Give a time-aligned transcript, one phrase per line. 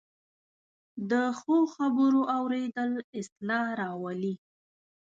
[1.09, 4.35] د ښو خبرو اورېدل اصلاح راولي